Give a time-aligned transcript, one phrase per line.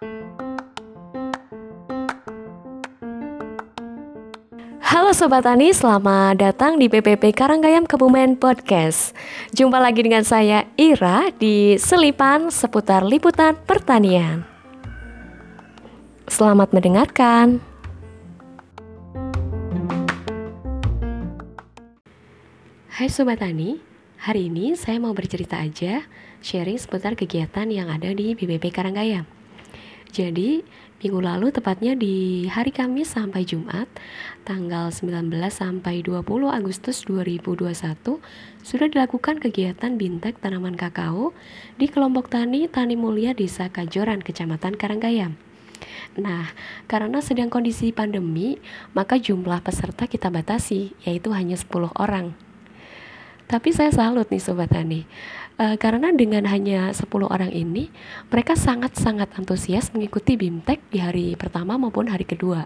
[0.00, 0.16] Halo
[5.12, 9.12] Sobat Tani, selamat datang di PPP Karanggayam Kebumen Podcast.
[9.52, 14.48] Jumpa lagi dengan saya Ira di Selipan seputar liputan pertanian.
[16.32, 17.60] Selamat mendengarkan.
[22.88, 23.76] Hai Sobat Tani,
[24.16, 26.08] hari ini saya mau bercerita aja
[26.40, 29.39] sharing seputar kegiatan yang ada di BPP Karanggayam
[30.10, 30.66] jadi,
[31.00, 33.88] minggu lalu tepatnya di hari Kamis sampai Jumat,
[34.42, 38.18] tanggal 19 sampai 20 Agustus 2021,
[38.60, 41.32] sudah dilakukan kegiatan bintek tanaman kakao
[41.78, 45.38] di kelompok tani Tani Mulia Desa Kajoran, Kecamatan Karanggayam.
[46.18, 46.52] Nah,
[46.90, 48.60] karena sedang kondisi pandemi,
[48.92, 52.34] maka jumlah peserta kita batasi, yaitu hanya 10 orang.
[53.50, 55.10] Tapi saya salut nih Sobat Tani,
[55.60, 57.92] Uh, karena dengan hanya 10 orang ini,
[58.32, 62.64] mereka sangat-sangat antusias mengikuti BIMTEK di hari pertama maupun hari kedua.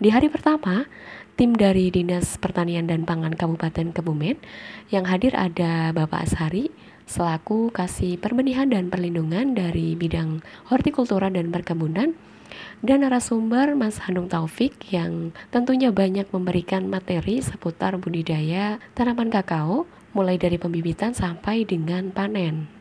[0.00, 0.88] Di hari pertama,
[1.36, 4.40] tim dari Dinas Pertanian dan Pangan Kabupaten Kebumen
[4.88, 6.72] yang hadir ada Bapak Ashari
[7.04, 10.40] selaku kasih perbenihan dan perlindungan dari bidang
[10.72, 12.16] hortikultura dan perkebunan
[12.80, 19.84] dan narasumber Mas Handung Taufik yang tentunya banyak memberikan materi seputar budidaya tanaman kakao
[20.16, 22.72] mulai dari pembibitan sampai dengan panen.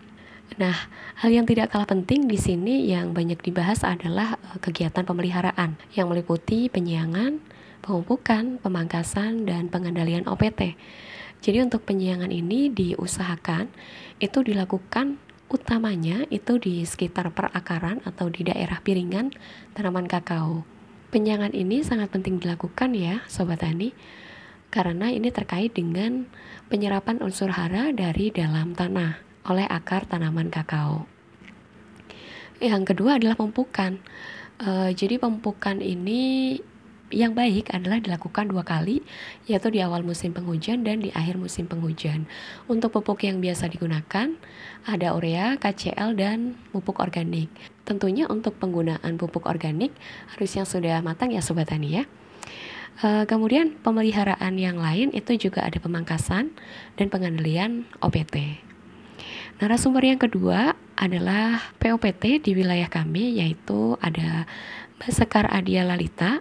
[0.56, 0.88] Nah,
[1.20, 6.08] hal yang tidak kalah penting di sini yang banyak dibahas adalah eh, kegiatan pemeliharaan yang
[6.08, 7.44] meliputi penyiangan,
[7.84, 10.80] pemupukan, pemangkasan, dan pengendalian OPT.
[11.44, 13.68] Jadi untuk penyiangan ini diusahakan
[14.24, 15.20] itu dilakukan
[15.52, 19.36] utamanya itu di sekitar perakaran atau di daerah piringan
[19.78, 20.66] tanaman kakao.
[21.14, 23.94] Penyiangan ini sangat penting dilakukan ya, sobat tani
[24.76, 26.28] karena ini terkait dengan
[26.68, 31.08] penyerapan unsur hara dari dalam tanah oleh akar tanaman kakao.
[32.60, 34.04] Yang kedua adalah pemupukan.
[34.60, 36.60] E, jadi pemupukan ini
[37.08, 39.00] yang baik adalah dilakukan dua kali,
[39.48, 42.28] yaitu di awal musim penghujan dan di akhir musim penghujan.
[42.68, 44.36] Untuk pupuk yang biasa digunakan,
[44.84, 47.48] ada urea, KCL, dan pupuk organik.
[47.88, 49.96] Tentunya untuk penggunaan pupuk organik
[50.36, 52.04] harus yang sudah matang ya Sobat Tani ya.
[52.96, 56.56] Uh, kemudian pemeliharaan yang lain itu juga ada pemangkasan
[56.96, 58.64] dan pengendalian OPT.
[59.60, 64.48] Narasumber yang kedua adalah POPT di wilayah kami yaitu ada
[65.00, 66.40] Mbak Sekar Adia Lalita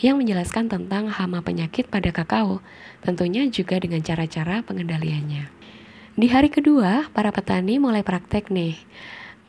[0.00, 2.64] yang menjelaskan tentang hama penyakit pada kakao,
[3.04, 5.52] tentunya juga dengan cara-cara pengendaliannya.
[6.16, 8.80] Di hari kedua, para petani mulai praktek nih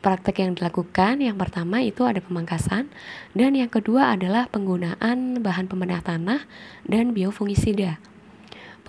[0.02, 2.90] praktek yang dilakukan yang pertama itu ada pemangkasan
[3.38, 6.42] dan yang kedua adalah penggunaan bahan pembedah tanah
[6.82, 8.02] dan biofungisida.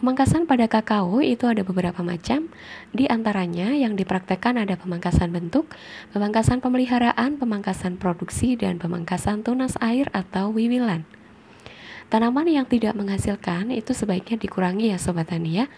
[0.04, 2.52] Pemangkasan pada kakao itu ada beberapa macam,
[2.92, 5.72] di antaranya yang dipraktekkan ada pemangkasan bentuk,
[6.12, 11.08] pemangkasan pemeliharaan, pemangkasan produksi, dan pemangkasan tunas air atau wiwilan.
[12.12, 15.72] Tanaman yang tidak menghasilkan itu sebaiknya dikurangi ya Sobat Tani ya,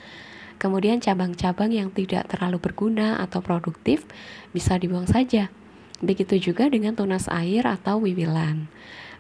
[0.56, 4.08] Kemudian cabang-cabang yang tidak terlalu berguna atau produktif
[4.56, 5.52] bisa dibuang saja.
[6.00, 8.68] Begitu juga dengan tunas air atau wiwilan.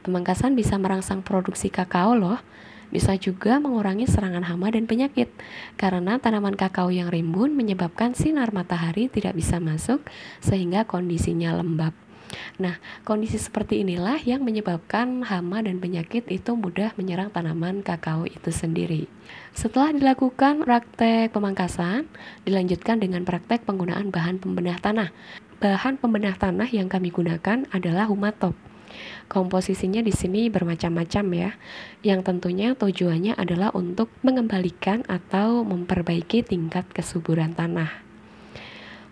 [0.06, 2.40] Pemangkasan bisa merangsang produksi kakao loh.
[2.94, 5.28] Bisa juga mengurangi serangan hama dan penyakit
[5.75, 10.06] karena tanaman kakao yang rimbun menyebabkan sinar matahari tidak bisa masuk
[10.40, 12.04] sehingga kondisinya lembab.
[12.56, 18.50] Nah, kondisi seperti inilah yang menyebabkan hama dan penyakit itu mudah menyerang tanaman kakao itu
[18.50, 19.12] sendiri.
[19.52, 22.08] Setelah dilakukan praktek pemangkasan,
[22.47, 25.09] dilanjutkan dengan praktek penggunaan bahan pembenah tanah.
[25.59, 28.56] Bahan pembenah tanah yang kami gunakan adalah humatop.
[29.28, 31.50] Komposisinya di sini bermacam-macam ya,
[32.06, 37.90] yang tentunya tujuannya adalah untuk mengembalikan atau memperbaiki tingkat kesuburan tanah.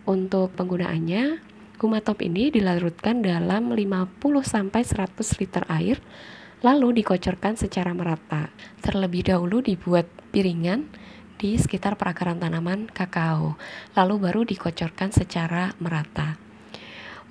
[0.04, 1.53] Untuk penggunaannya,
[1.84, 4.16] Kumatop ini dilarutkan dalam 50-100
[5.36, 6.00] liter air,
[6.64, 8.48] lalu dikocorkan secara merata.
[8.80, 10.88] Terlebih dahulu dibuat piringan
[11.36, 13.60] di sekitar perakaran tanaman kakao,
[14.00, 16.40] lalu baru dikocorkan secara merata.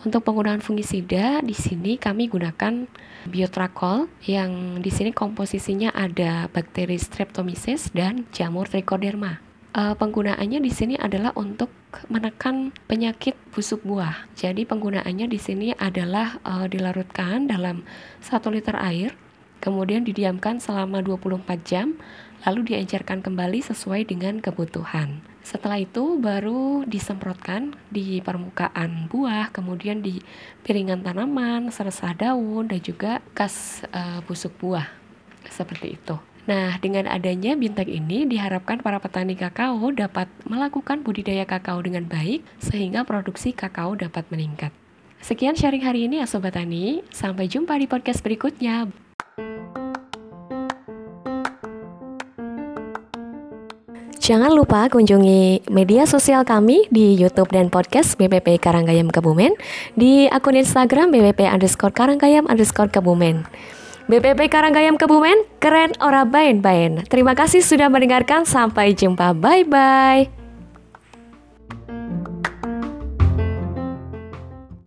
[0.04, 2.84] Untuk penggunaan fungisida di sini kami gunakan
[3.24, 9.40] biotrakol yang di sini komposisinya ada bakteri Streptomyces dan jamur Trichoderma
[9.76, 11.72] uh, penggunaannya di sini adalah untuk
[12.08, 14.28] menekan penyakit busuk buah.
[14.36, 17.84] Jadi penggunaannya di sini adalah uh, dilarutkan dalam
[18.24, 19.14] 1 liter air,
[19.60, 21.94] kemudian didiamkan selama 24 jam,
[22.42, 25.22] lalu diencerkan kembali sesuai dengan kebutuhan.
[25.42, 30.22] Setelah itu baru disemprotkan di permukaan buah, kemudian di
[30.62, 34.86] piringan tanaman, serasa daun dan juga kas uh, busuk buah.
[35.50, 36.31] Seperti itu.
[36.42, 42.42] Nah, dengan adanya bintang ini diharapkan para petani kakao dapat melakukan budidaya kakao dengan baik
[42.58, 44.74] sehingga produksi kakao dapat meningkat.
[45.22, 47.06] Sekian sharing hari ini ya Sobat Tani.
[47.14, 48.90] Sampai jumpa di podcast berikutnya.
[54.22, 59.54] Jangan lupa kunjungi media sosial kami di YouTube dan podcast BPP Karanggayam Kebumen
[59.98, 63.46] di akun Instagram BPP underscore Karanggayam underscore Kebumen.
[64.10, 67.06] BPP Karanggayam Kebumen, keren ora bain-bain.
[67.06, 70.41] Terima kasih sudah mendengarkan, sampai jumpa, bye-bye.